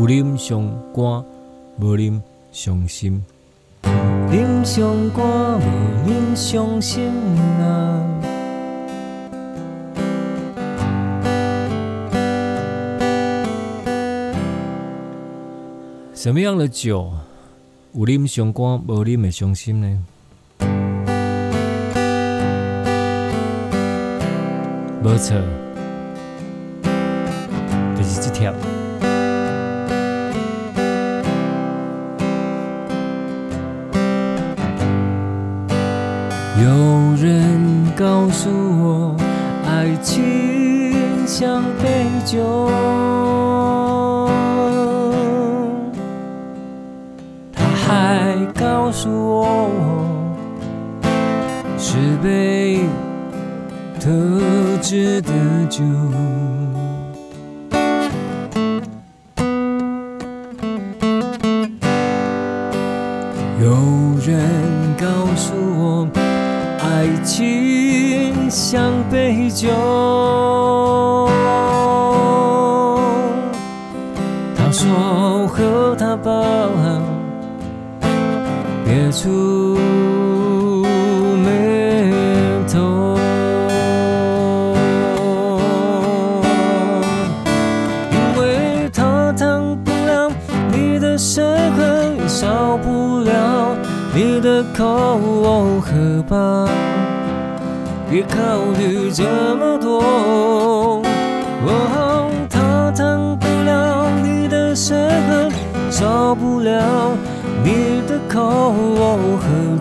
[0.07, 0.63] 有啉上
[0.95, 1.25] 肝，
[1.81, 2.21] 无啉
[2.53, 3.21] 伤心。
[3.83, 7.11] 啉上肝，无啉伤心
[7.61, 8.07] 啊。
[16.15, 17.11] 什么样的酒，
[17.93, 20.05] 有啉上肝，无啉的伤心呢？
[25.03, 25.37] 没错，
[27.97, 28.55] 就是这条。
[36.59, 37.61] 有人
[37.95, 39.15] 告诉我，
[39.67, 42.71] 爱情像杯酒，
[47.53, 49.69] 他还告诉我，
[51.77, 52.81] 是杯
[54.01, 54.09] 特
[54.81, 55.33] 制的
[55.69, 55.85] 酒。
[69.57, 69.71] 杯酒，
[74.55, 76.31] 他说和他吧，
[78.85, 79.31] 别触
[81.43, 82.13] 霉
[82.71, 83.17] 头，
[88.13, 90.31] 因为他烫不了
[90.71, 91.43] 你的伤
[91.77, 93.75] 痕，少不了
[94.15, 95.19] 你的口，
[95.81, 96.69] 喝吧。
[98.09, 98.37] 别考
[98.79, 99.25] 虑这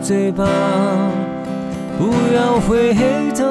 [0.05, 0.45] 嘴巴，
[1.97, 2.93] 不要回
[3.33, 3.43] 头，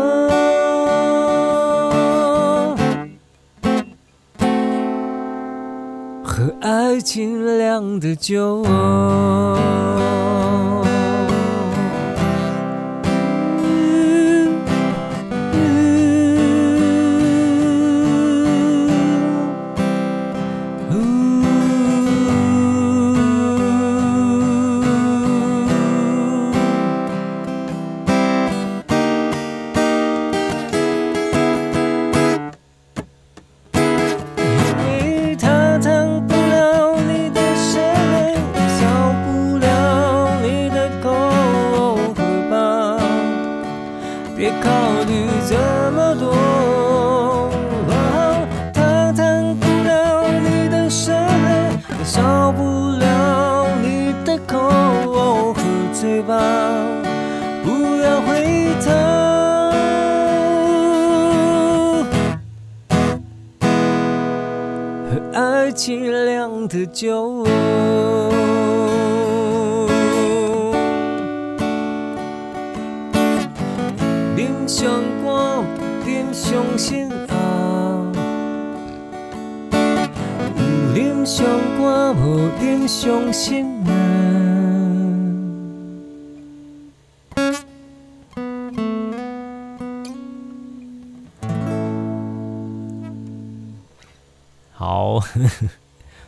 [6.22, 8.62] 喝爱情酿的酒。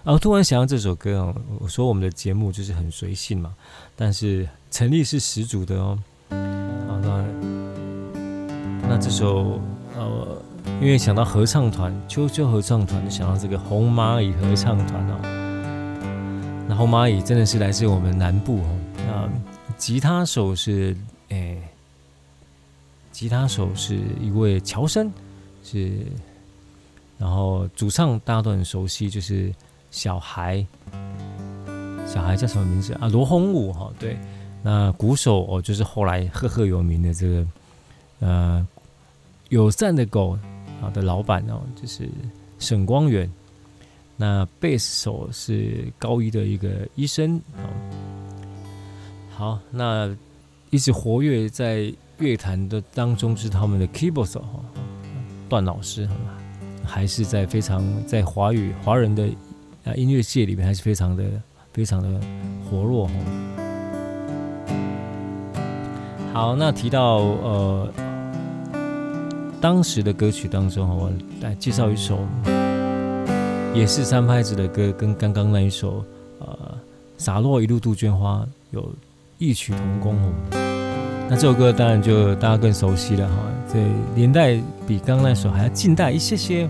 [0.06, 3.52] 然后突然想到这首歌哦，我说我们的节目就是很随性嘛，
[3.96, 5.98] 但是诚意是十足的哦。
[6.30, 6.36] 好，
[7.00, 7.26] 那。
[8.88, 9.60] 那这首
[9.96, 10.40] 呃，
[10.80, 15.18] 因为想到合唱团，秋秋合唱团，想到这个红蚂蚁合唱团哦。
[16.68, 18.78] 那红蚂蚁真的是来自我们南部哦。
[19.08, 19.28] 那
[19.76, 20.96] 吉他手是
[21.30, 21.60] 诶、
[23.10, 25.12] 吉他手是一位乔生，
[25.64, 26.06] 是，
[27.18, 29.52] 然后主唱大家都很熟悉，就是
[29.96, 30.62] 小孩，
[32.06, 33.08] 小孩叫什么名字啊？
[33.08, 34.14] 罗红武哈，对。
[34.62, 37.46] 那鼓手哦，就是后来赫赫有名的这个
[38.18, 38.68] 呃。
[39.48, 40.36] 友善的狗
[40.82, 42.10] 啊的老板哦，就是
[42.58, 43.30] 沈光远。
[44.16, 47.40] 那贝斯手是高一的一个医生。
[49.30, 50.14] 好，那
[50.70, 54.44] 一直活跃在乐坛的当中是他们的 keyboard 手，
[55.48, 56.06] 段老师，
[56.84, 59.28] 还是在非常在华语华人的
[59.86, 61.24] 啊音乐界里面还是非常的
[61.72, 62.20] 非常的
[62.68, 63.08] 活络。
[66.34, 67.88] 好，那提到呃。
[69.58, 71.10] 当时的歌曲当中，我
[71.40, 72.18] 来介绍一首，
[73.74, 76.04] 也是三拍子的歌，跟刚刚那一首
[76.38, 76.46] 呃
[77.16, 78.88] 《洒落一路杜鹃花》有
[79.38, 80.32] 异曲同工哦。
[81.28, 83.34] 那这首歌当然就大家更熟悉了哈，
[83.72, 83.78] 这
[84.14, 86.68] 年代比刚刚那首还要近代一些些。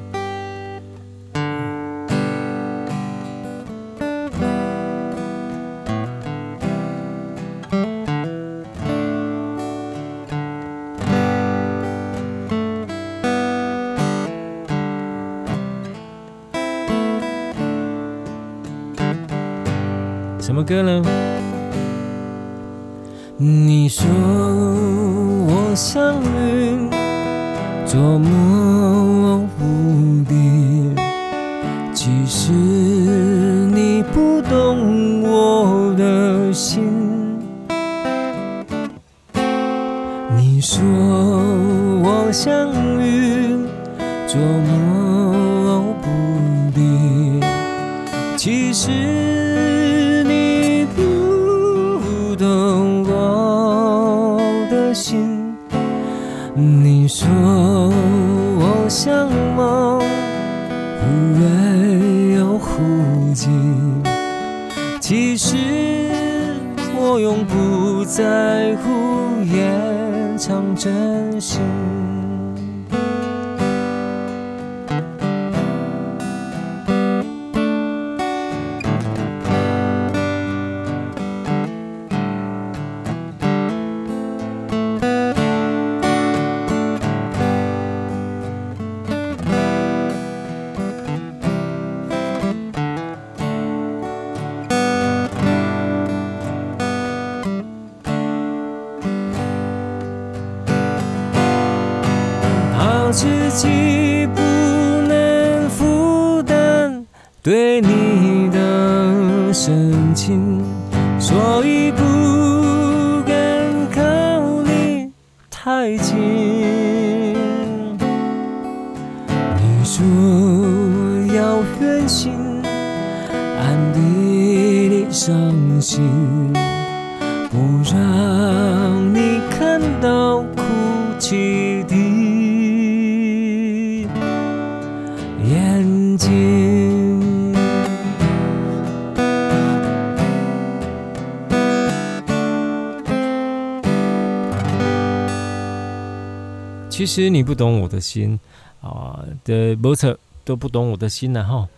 [146.97, 148.41] 其实你不懂我的心
[148.81, 151.69] 啊，的模特都不懂我的心然后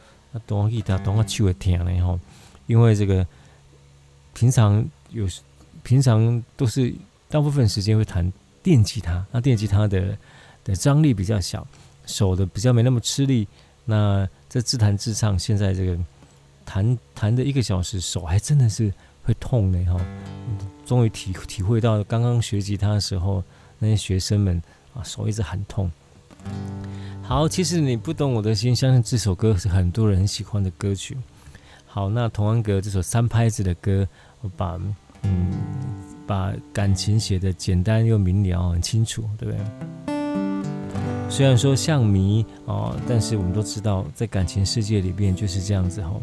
[0.47, 2.17] 懂我吉他，懂我手会疼的哈。
[2.69, 3.27] 因为这个
[4.33, 5.27] 平常有
[5.83, 6.95] 平常都是
[7.29, 10.17] 大部分时间会弹电吉他，那电吉他的
[10.63, 11.67] 的张力比较小，
[12.07, 13.49] 手的比较没那么吃力。
[13.85, 15.99] 那这自弹自唱，现在这个
[16.65, 18.95] 弹弹的一个小时，手还真的是
[19.25, 20.01] 会痛呢哈。
[20.87, 23.43] 终于体体会到刚刚学吉他的时候，
[23.81, 24.63] 那些学生们
[25.03, 25.91] 手一直很痛。
[27.23, 31.17] 好，其实你不懂我的心，相信这首歌是很多人很喜欢的歌曲。
[31.87, 34.07] 好，那童安格这首三拍子的歌，
[34.41, 34.81] 我把
[35.23, 35.51] 嗯
[36.27, 40.15] 把感情写得简单又明了，很清楚，对不对？
[41.29, 46.23] 虽然说像谜哦，但是我们都知道，在感情世界里边就是这样子吼。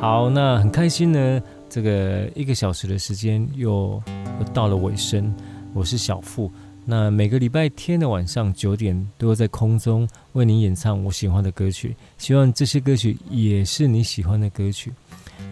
[0.00, 4.00] 好，那很开心呢，这个一个小时的时间又
[4.38, 5.34] 又到了尾声。
[5.78, 6.50] 我是小富。
[6.84, 14.92] 那每个礼拜天的晚上九点，都会在空中为你演唱我喜欢的歌曲，希望这些歌曲也是你喜欢的歌曲。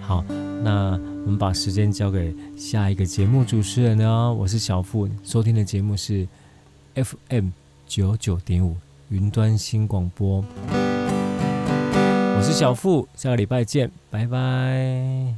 [0.01, 0.25] 好，
[0.65, 4.35] 那我们把时间交给下一个节目主持人哦。
[4.37, 6.27] 我是小富，收听的节目是
[6.95, 7.51] FM
[7.87, 8.77] 九九点五
[9.11, 10.45] 云端新广播。
[10.73, 15.35] 我是小富，下个礼拜见，拜拜。